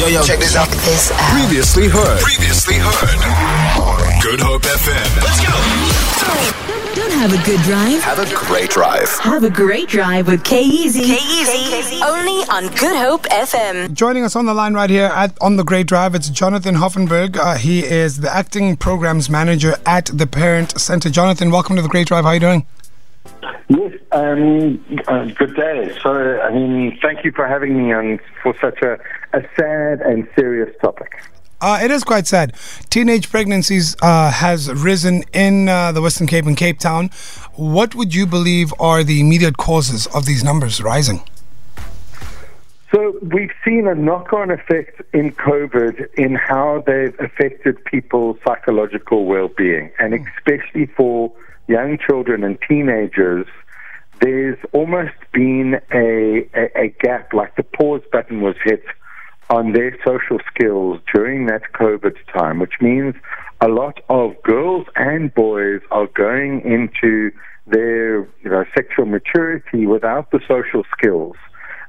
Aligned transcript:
Yo, 0.00 0.06
yo, 0.06 0.22
check 0.22 0.38
this 0.38 0.56
out. 0.56 0.66
This 0.70 1.12
out. 1.12 1.18
Previously 1.38 1.86
heard. 1.86 2.20
Previously 2.20 2.76
heard. 2.78 3.20
Good 4.22 4.40
Hope 4.40 4.62
FM. 4.62 5.22
Let's 5.22 5.44
go. 5.44 6.94
Don't 6.94 7.10
have 7.12 7.34
a 7.34 7.44
good 7.44 7.60
drive. 7.60 8.02
Have 8.02 8.18
a 8.18 8.34
great 8.34 8.70
drive. 8.70 9.10
Have 9.18 9.44
a 9.44 9.50
great 9.50 9.90
drive 9.90 10.26
with 10.26 10.42
Kyeezi. 10.42 11.04
K 11.04 11.18
Easy. 11.20 12.02
Only 12.02 12.42
on 12.48 12.68
Good 12.76 12.96
Hope 12.96 13.24
FM. 13.24 13.92
Joining 13.92 14.24
us 14.24 14.34
on 14.36 14.46
the 14.46 14.54
line 14.54 14.72
right 14.72 14.88
here 14.88 15.10
at 15.14 15.36
on 15.42 15.56
the 15.56 15.64
Great 15.64 15.86
Drive, 15.86 16.14
it's 16.14 16.30
Jonathan 16.30 16.76
Hoffenberg. 16.76 17.36
Uh, 17.36 17.56
he 17.56 17.84
is 17.84 18.20
the 18.20 18.34
acting 18.34 18.78
programs 18.78 19.28
manager 19.28 19.74
at 19.84 20.06
the 20.06 20.26
Parent 20.26 20.80
Center. 20.80 21.10
Jonathan, 21.10 21.50
welcome 21.50 21.76
to 21.76 21.82
the 21.82 21.88
Great 21.90 22.06
Drive. 22.06 22.24
How 22.24 22.30
are 22.30 22.34
you 22.34 22.40
doing? 22.40 22.66
Yes, 23.70 23.92
um, 24.10 24.84
uh, 25.06 25.26
good 25.26 25.54
day. 25.54 25.96
So, 26.02 26.40
I 26.40 26.50
mean, 26.52 26.98
thank 27.00 27.24
you 27.24 27.30
for 27.30 27.46
having 27.46 27.78
me 27.78 27.92
on 27.92 28.18
for 28.42 28.52
such 28.60 28.82
a, 28.82 28.94
a 29.32 29.42
sad 29.56 30.00
and 30.00 30.26
serious 30.34 30.74
topic. 30.82 31.22
Uh, 31.60 31.78
it 31.80 31.92
is 31.92 32.02
quite 32.02 32.26
sad. 32.26 32.52
Teenage 32.88 33.30
pregnancies 33.30 33.94
uh, 34.02 34.32
has 34.32 34.72
risen 34.72 35.22
in 35.32 35.68
uh, 35.68 35.92
the 35.92 36.02
Western 36.02 36.26
Cape 36.26 36.46
and 36.46 36.56
Cape 36.56 36.80
Town. 36.80 37.10
What 37.54 37.94
would 37.94 38.12
you 38.12 38.26
believe 38.26 38.74
are 38.80 39.04
the 39.04 39.20
immediate 39.20 39.56
causes 39.56 40.08
of 40.08 40.26
these 40.26 40.42
numbers 40.42 40.82
rising? 40.82 41.22
So, 42.92 43.16
we've 43.22 43.52
seen 43.64 43.86
a 43.86 43.94
knock 43.94 44.32
on 44.32 44.50
effect 44.50 45.00
in 45.14 45.30
COVID 45.30 46.12
in 46.14 46.34
how 46.34 46.82
they've 46.88 47.14
affected 47.20 47.84
people's 47.84 48.36
psychological 48.44 49.26
well 49.26 49.46
being, 49.46 49.92
and 50.00 50.12
especially 50.12 50.86
for 50.86 51.32
young 51.70 51.98
children 51.98 52.42
and 52.42 52.58
teenagers. 52.68 53.46
There's 54.20 54.58
almost 54.72 55.14
been 55.32 55.80
a, 55.92 56.48
a, 56.52 56.84
a 56.84 56.88
gap, 57.00 57.32
like 57.32 57.54
the 57.56 57.62
pause 57.62 58.02
button 58.12 58.42
was 58.42 58.56
hit 58.64 58.82
on 59.48 59.72
their 59.72 59.96
social 60.04 60.38
skills 60.52 61.00
during 61.14 61.46
that 61.46 61.62
COVID 61.72 62.16
time, 62.32 62.58
which 62.58 62.74
means 62.80 63.14
a 63.60 63.68
lot 63.68 64.00
of 64.08 64.40
girls 64.42 64.86
and 64.96 65.32
boys 65.32 65.80
are 65.90 66.08
going 66.08 66.60
into 66.62 67.30
their 67.66 68.20
you 68.42 68.50
know, 68.50 68.64
sexual 68.76 69.06
maturity 69.06 69.86
without 69.86 70.30
the 70.32 70.40
social 70.48 70.82
skills. 70.96 71.36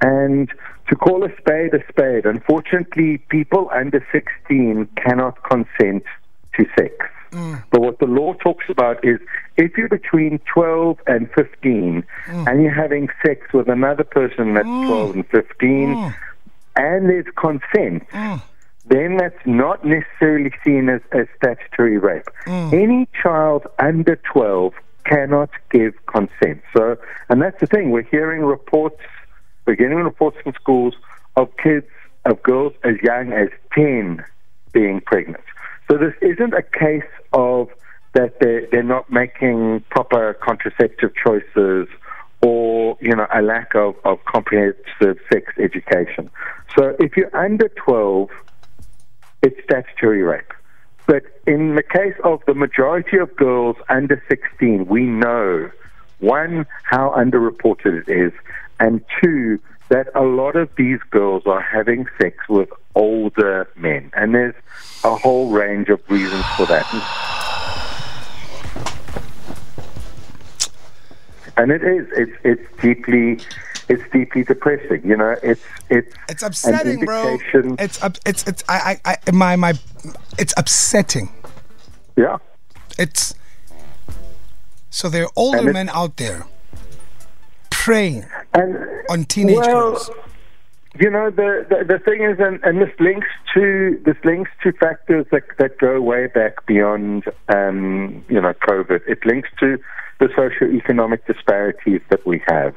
And 0.00 0.48
to 0.88 0.96
call 0.96 1.24
a 1.24 1.30
spade 1.38 1.74
a 1.74 1.82
spade, 1.88 2.26
unfortunately, 2.26 3.18
people 3.28 3.70
under 3.74 4.06
16 4.12 4.88
cannot 4.96 5.42
consent 5.42 6.04
to 6.56 6.66
sex. 6.78 6.94
Mm. 7.34 7.64
But 7.70 7.80
what 7.80 7.98
the 7.98 8.06
law 8.06 8.34
talks 8.34 8.64
about 8.68 9.04
is 9.04 9.18
if 9.56 9.76
you're 9.76 9.88
between 9.88 10.38
12 10.52 10.98
and 11.06 11.28
15 11.34 12.04
mm. 12.26 12.48
and 12.48 12.62
you're 12.62 12.72
having 12.72 13.08
sex 13.24 13.52
with 13.52 13.68
another 13.68 14.04
person 14.04 14.54
that's 14.54 14.66
mm. 14.66 14.86
12 14.86 15.14
and 15.16 15.28
15 15.28 16.14
and 16.76 17.08
there's 17.08 17.26
consent, 17.36 18.06
then 18.86 19.16
that's 19.16 19.38
not 19.46 19.84
necessarily 19.84 20.52
seen 20.64 20.88
as, 20.88 21.00
as 21.12 21.26
statutory 21.36 21.98
rape. 21.98 22.28
Any 22.46 23.08
child 23.22 23.66
under 23.78 24.16
12 24.16 24.74
cannot 25.04 25.50
give 25.70 25.94
consent. 26.06 26.62
So, 26.76 26.96
and 27.28 27.40
that's 27.40 27.58
the 27.60 27.66
thing. 27.66 27.90
We're 27.90 28.02
hearing 28.02 28.42
reports, 28.42 29.00
we're 29.66 29.76
getting 29.76 29.96
reports 29.96 30.36
from 30.42 30.52
schools 30.54 30.94
of 31.36 31.56
kids, 31.56 31.86
of 32.24 32.42
girls 32.42 32.72
as 32.84 32.96
young 33.02 33.32
as 33.32 33.48
10 33.74 34.24
being 34.72 35.00
pregnant. 35.00 35.44
So 35.94 35.98
this 35.98 36.14
isn't 36.22 36.52
a 36.54 36.62
case 36.62 37.08
of 37.32 37.68
that 38.14 38.40
they're, 38.40 38.66
they're 38.66 38.82
not 38.82 39.12
making 39.12 39.84
proper 39.90 40.34
contraceptive 40.34 41.12
choices 41.14 41.86
or, 42.42 42.98
you 43.00 43.14
know, 43.14 43.28
a 43.32 43.40
lack 43.40 43.76
of, 43.76 43.94
of 44.04 44.18
comprehensive 44.24 45.20
sex 45.32 45.52
education. 45.56 46.32
So 46.76 46.96
if 46.98 47.16
you're 47.16 47.34
under 47.36 47.68
12, 47.68 48.28
it's 49.44 49.54
statutory 49.62 50.22
rape. 50.22 50.52
But 51.06 51.22
in 51.46 51.76
the 51.76 51.84
case 51.84 52.16
of 52.24 52.40
the 52.48 52.54
majority 52.54 53.18
of 53.18 53.36
girls 53.36 53.76
under 53.88 54.20
16, 54.28 54.86
we 54.86 55.04
know, 55.04 55.70
one, 56.18 56.66
how 56.82 57.14
underreported 57.16 58.02
it 58.04 58.10
is, 58.10 58.32
and 58.80 59.00
two, 59.22 59.60
that 59.94 60.08
a 60.16 60.22
lot 60.24 60.56
of 60.56 60.68
these 60.76 60.98
girls 61.10 61.44
are 61.46 61.60
having 61.60 62.04
sex 62.20 62.36
with 62.48 62.68
older 62.96 63.68
men. 63.76 64.10
And 64.16 64.34
there's 64.34 64.56
a 65.04 65.14
whole 65.14 65.50
range 65.50 65.88
of 65.88 66.00
reasons 66.10 66.44
for 66.56 66.66
that. 66.66 66.84
And 71.56 71.70
it 71.70 71.84
is, 71.84 72.08
it's, 72.16 72.32
it's 72.42 72.82
deeply, 72.82 73.38
it's 73.88 74.02
deeply 74.12 74.42
depressing. 74.42 75.02
You 75.04 75.16
know, 75.16 75.36
it's, 75.44 75.62
it's, 75.88 76.12
It's 76.28 76.42
upsetting, 76.42 77.04
bro. 77.04 77.38
It's 77.78 78.02
up. 78.02 78.18
It's 78.26 78.44
it's 78.48 78.64
I 78.68 78.98
I, 79.04 79.16
I 79.26 79.30
my 79.30 79.54
my. 79.54 79.74
It's 80.38 80.54
upsetting. 80.56 81.28
Yeah. 82.16 82.38
It's 82.98 83.34
so 84.90 85.08
there 85.08 85.26
are 85.26 85.32
older 85.36 85.72
men 85.72 85.88
out 85.90 86.16
there 86.16 86.46
preying. 87.70 88.24
And 88.54 88.93
on 89.08 89.24
teenage 89.24 89.56
well, 89.56 89.90
girls. 89.90 90.10
You 90.98 91.10
know, 91.10 91.28
the, 91.28 91.66
the, 91.68 91.94
the 91.94 91.98
thing 91.98 92.22
is, 92.22 92.38
and, 92.38 92.62
and 92.62 92.80
this 92.80 92.94
links 93.00 93.26
to 93.54 94.00
this 94.04 94.16
links 94.24 94.50
to 94.62 94.72
factors 94.72 95.26
that, 95.32 95.42
that 95.58 95.78
go 95.78 96.00
way 96.00 96.28
back 96.28 96.64
beyond, 96.66 97.24
um, 97.48 98.24
you 98.28 98.40
know, 98.40 98.52
COVID. 98.52 99.00
It 99.08 99.26
links 99.26 99.48
to 99.58 99.78
the 100.20 100.26
socioeconomic 100.26 101.26
disparities 101.26 102.00
that 102.10 102.24
we 102.24 102.40
have 102.46 102.76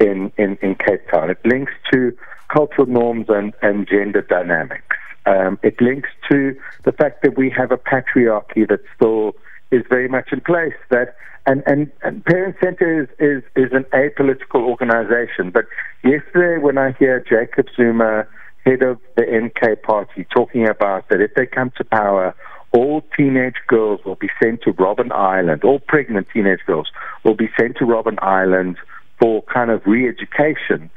in, 0.00 0.32
in, 0.36 0.58
in 0.60 0.74
Cape 0.74 1.08
Town. 1.08 1.30
It 1.30 1.38
links 1.44 1.72
to 1.92 2.16
cultural 2.48 2.86
norms 2.88 3.26
and, 3.28 3.54
and 3.62 3.88
gender 3.88 4.22
dynamics. 4.22 4.96
Um, 5.24 5.58
it 5.62 5.80
links 5.80 6.08
to 6.30 6.58
the 6.82 6.90
fact 6.90 7.22
that 7.22 7.38
we 7.38 7.48
have 7.50 7.70
a 7.70 7.78
patriarchy 7.78 8.68
that 8.68 8.80
still 8.96 9.36
is 9.72 9.82
very 9.88 10.08
much 10.08 10.28
in 10.32 10.40
place. 10.40 10.74
That 10.90 11.16
and 11.46 11.62
and, 11.66 11.90
and 12.02 12.24
Parent 12.24 12.56
Center 12.62 13.02
is, 13.02 13.08
is 13.18 13.42
is 13.56 13.72
an 13.72 13.84
apolitical 13.92 14.60
organization. 14.68 15.50
But 15.50 15.64
yesterday, 16.04 16.62
when 16.62 16.78
I 16.78 16.92
hear 16.92 17.20
Jacob 17.20 17.66
Zuma, 17.76 18.26
head 18.64 18.82
of 18.82 19.00
the 19.16 19.22
MK 19.22 19.82
Party, 19.82 20.26
talking 20.32 20.68
about 20.68 21.08
that 21.08 21.20
if 21.20 21.34
they 21.34 21.46
come 21.46 21.72
to 21.78 21.84
power, 21.84 22.34
all 22.72 23.02
teenage 23.16 23.56
girls 23.66 24.00
will 24.04 24.14
be 24.14 24.30
sent 24.40 24.62
to 24.62 24.72
Robben 24.72 25.10
Island. 25.10 25.64
All 25.64 25.80
pregnant 25.80 26.28
teenage 26.32 26.60
girls 26.66 26.88
will 27.24 27.34
be 27.34 27.50
sent 27.58 27.76
to 27.78 27.84
Robben 27.84 28.22
Island 28.22 28.76
for 29.18 29.42
kind 29.42 29.70
of 29.70 29.82
re-education 29.86 30.90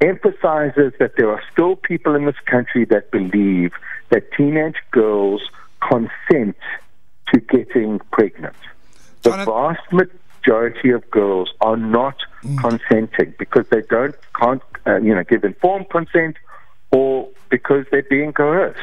emphasizes 0.00 0.92
that 0.98 1.12
there 1.16 1.30
are 1.30 1.42
still 1.52 1.76
people 1.76 2.14
in 2.14 2.26
this 2.26 2.38
country 2.46 2.84
that 2.86 3.10
believe 3.10 3.72
that 4.10 4.30
teenage 4.36 4.76
girls 4.90 5.42
consent 5.80 6.56
to 7.32 7.40
getting 7.40 7.98
pregnant. 8.12 8.54
The 9.22 9.30
vast 9.30 9.80
majority 9.92 10.90
of 10.90 11.08
girls 11.10 11.50
are 11.60 11.76
not 11.76 12.16
consenting 12.58 13.34
because 13.38 13.66
they 13.68 13.82
don't 13.82 14.14
can't 14.38 14.62
uh, 14.86 14.96
you 14.98 15.14
know 15.14 15.24
give 15.24 15.44
informed 15.44 15.88
consent 15.90 16.36
or 16.90 17.28
because 17.48 17.86
they're 17.90 18.02
being 18.02 18.32
coerced. 18.32 18.80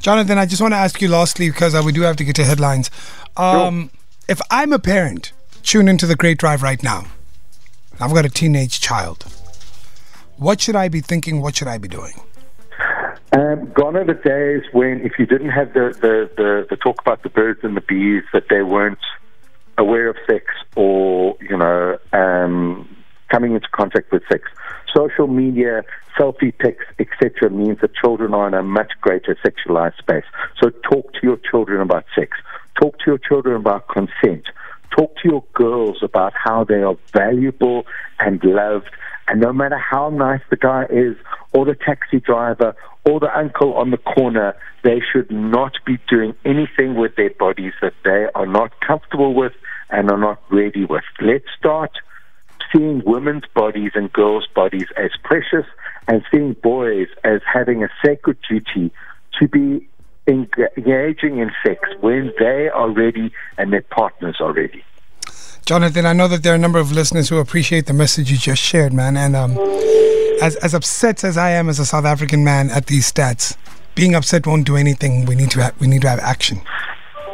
Jonathan, 0.00 0.38
I 0.38 0.46
just 0.46 0.62
want 0.62 0.72
to 0.72 0.78
ask 0.78 1.00
you 1.00 1.08
lastly 1.08 1.50
because 1.50 1.74
uh, 1.74 1.82
we 1.84 1.90
do 1.92 2.02
have 2.02 2.16
to 2.16 2.24
get 2.24 2.36
to 2.36 2.44
headlines. 2.44 2.90
Um, 3.36 3.90
If 4.28 4.40
I'm 4.50 4.72
a 4.72 4.78
parent, 4.78 5.32
tune 5.62 5.88
into 5.88 6.06
the 6.06 6.16
Great 6.16 6.38
Drive 6.38 6.62
right 6.62 6.82
now. 6.82 7.06
I've 7.98 8.12
got 8.12 8.24
a 8.24 8.28
teenage 8.28 8.80
child. 8.80 9.24
What 10.36 10.60
should 10.60 10.76
I 10.76 10.88
be 10.88 11.00
thinking? 11.00 11.40
What 11.40 11.56
should 11.56 11.68
I 11.68 11.78
be 11.78 11.88
doing? 11.88 12.20
Um, 13.32 13.72
gone 13.72 13.96
are 13.96 14.04
the 14.04 14.14
days 14.14 14.62
when 14.72 15.00
if 15.00 15.18
you 15.18 15.26
didn't 15.26 15.50
have 15.50 15.72
the, 15.74 15.96
the, 16.00 16.30
the, 16.36 16.66
the 16.70 16.76
talk 16.76 17.00
about 17.00 17.22
the 17.22 17.28
birds 17.28 17.60
and 17.62 17.76
the 17.76 17.80
bees, 17.80 18.22
that 18.32 18.44
they 18.48 18.62
weren't 18.62 18.98
aware 19.78 20.08
of 20.08 20.16
sex 20.26 20.44
or, 20.74 21.36
you 21.40 21.56
know, 21.56 21.98
um, 22.12 22.88
coming 23.30 23.54
into 23.54 23.68
contact 23.72 24.12
with 24.12 24.22
sex. 24.30 24.48
Social 24.94 25.26
media, 25.26 25.82
selfie 26.18 26.56
pics, 26.56 26.84
etc., 26.98 27.50
means 27.50 27.80
that 27.80 27.94
children 27.94 28.32
are 28.32 28.48
in 28.48 28.54
a 28.54 28.62
much 28.62 28.92
greater 29.00 29.36
sexualized 29.44 29.98
space. 29.98 30.24
So 30.60 30.70
talk 30.70 31.12
to 31.14 31.18
your 31.22 31.38
children 31.50 31.80
about 31.80 32.04
sex. 32.14 32.38
Talk 32.80 32.98
to 33.00 33.04
your 33.06 33.18
children 33.18 33.56
about 33.56 33.88
consent. 33.88 34.46
Talk 34.96 35.16
to 35.16 35.28
your 35.28 35.44
girls 35.52 35.98
about 36.02 36.32
how 36.34 36.64
they 36.64 36.82
are 36.82 36.96
valuable 37.12 37.86
and 38.20 38.42
loved. 38.44 38.90
And 39.28 39.40
no 39.40 39.52
matter 39.52 39.78
how 39.78 40.10
nice 40.10 40.40
the 40.50 40.56
guy 40.56 40.84
is, 40.90 41.16
or 41.52 41.64
the 41.64 41.74
taxi 41.74 42.20
driver, 42.20 42.76
or 43.04 43.20
the 43.20 43.36
uncle 43.36 43.74
on 43.74 43.90
the 43.90 43.96
corner, 43.96 44.54
they 44.82 45.00
should 45.12 45.30
not 45.30 45.72
be 45.84 45.98
doing 46.08 46.34
anything 46.44 46.94
with 46.94 47.16
their 47.16 47.30
bodies 47.30 47.72
that 47.82 47.94
they 48.04 48.26
are 48.34 48.46
not 48.46 48.80
comfortable 48.80 49.34
with 49.34 49.52
and 49.90 50.10
are 50.10 50.18
not 50.18 50.40
ready 50.50 50.84
with. 50.84 51.04
Let's 51.20 51.46
start 51.58 51.92
seeing 52.72 53.02
women's 53.04 53.44
bodies 53.54 53.92
and 53.94 54.12
girls' 54.12 54.46
bodies 54.54 54.88
as 54.96 55.10
precious 55.22 55.66
and 56.08 56.22
seeing 56.32 56.54
boys 56.54 57.08
as 57.24 57.40
having 57.52 57.82
a 57.82 57.88
sacred 58.04 58.38
duty 58.48 58.92
to 59.40 59.48
be 59.48 59.88
engaging 60.28 61.38
in 61.38 61.50
sex 61.64 61.80
when 62.00 62.32
they 62.38 62.68
are 62.68 62.90
ready 62.90 63.32
and 63.58 63.72
their 63.72 63.82
partners 63.82 64.36
are 64.40 64.52
ready. 64.52 64.84
Jonathan, 65.66 66.06
I 66.06 66.12
know 66.12 66.28
that 66.28 66.44
there 66.44 66.52
are 66.52 66.54
a 66.54 66.60
number 66.60 66.78
of 66.78 66.92
listeners 66.92 67.28
who 67.28 67.38
appreciate 67.38 67.86
the 67.86 67.92
message 67.92 68.30
you 68.30 68.38
just 68.38 68.62
shared, 68.62 68.92
man. 68.92 69.16
And 69.16 69.34
um, 69.34 69.58
as 70.40 70.54
as 70.62 70.74
upset 70.74 71.24
as 71.24 71.36
I 71.36 71.50
am 71.50 71.68
as 71.68 71.80
a 71.80 71.84
South 71.84 72.04
African 72.04 72.44
man 72.44 72.70
at 72.70 72.86
these 72.86 73.10
stats, 73.10 73.56
being 73.96 74.14
upset 74.14 74.46
won't 74.46 74.64
do 74.64 74.76
anything. 74.76 75.26
We 75.26 75.34
need 75.34 75.50
to 75.50 75.62
have, 75.62 75.80
we 75.80 75.88
need 75.88 76.02
to 76.02 76.08
have 76.08 76.20
action. 76.20 76.60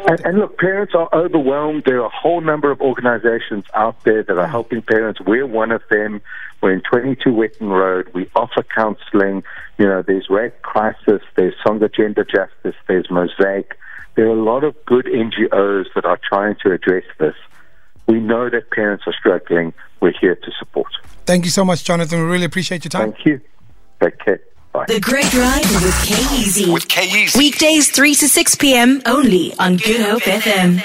And, 0.07 0.19
and 0.25 0.39
look, 0.39 0.57
parents 0.57 0.95
are 0.95 1.07
overwhelmed. 1.13 1.83
There 1.85 2.01
are 2.01 2.07
a 2.07 2.09
whole 2.09 2.41
number 2.41 2.71
of 2.71 2.81
organizations 2.81 3.65
out 3.75 4.03
there 4.03 4.23
that 4.23 4.35
are 4.35 4.47
helping 4.47 4.81
parents. 4.81 5.21
We're 5.21 5.45
one 5.45 5.71
of 5.71 5.83
them. 5.91 6.19
We're 6.59 6.73
in 6.73 6.81
22 6.81 7.29
Wetton 7.29 7.69
Road. 7.69 8.09
We 8.15 8.31
offer 8.35 8.63
counseling. 8.63 9.43
You 9.77 9.85
know, 9.85 10.01
there's 10.01 10.27
Rape 10.31 10.59
Crisis, 10.63 11.21
there's 11.35 11.53
Sonke 11.63 11.93
Gender 11.93 12.23
Justice, 12.23 12.75
there's 12.87 13.11
Mosaic. 13.11 13.77
There 14.15 14.25
are 14.25 14.35
a 14.35 14.43
lot 14.43 14.63
of 14.63 14.75
good 14.85 15.05
NGOs 15.05 15.85
that 15.93 16.05
are 16.05 16.19
trying 16.27 16.55
to 16.63 16.71
address 16.71 17.05
this. 17.19 17.35
We 18.07 18.19
know 18.19 18.49
that 18.49 18.69
parents 18.71 19.05
are 19.07 19.13
struggling. 19.13 19.73
We're 20.01 20.13
here 20.19 20.35
to 20.35 20.51
support. 20.59 20.91
Thank 21.25 21.45
you 21.45 21.51
so 21.51 21.63
much, 21.63 21.83
Jonathan. 21.83 22.19
We 22.19 22.25
really 22.25 22.45
appreciate 22.45 22.83
your 22.83 22.89
time. 22.89 23.13
Thank 23.13 23.25
you. 23.25 23.41
Take 24.01 24.19
care. 24.19 24.41
Bye. 24.73 24.85
The 24.87 24.99
Great 24.99 25.25
Drive 25.31 25.61
with 25.83 26.03
K 26.03 26.15
Easy. 26.35 26.71
With 26.71 26.87
Kyeezi. 26.87 27.37
Weekdays 27.37 27.91
3 27.91 28.15
to 28.15 28.27
6 28.27 28.55
p.m. 28.55 29.01
only 29.05 29.53
on 29.57 29.77
Good 29.77 30.01
Hope 30.01 30.23
FM. 30.23 30.83